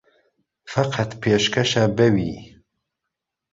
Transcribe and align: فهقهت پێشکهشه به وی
فهقهت 0.71 1.11
پێشکهشه 1.21 1.83
به 1.97 2.07
وی 2.15 2.33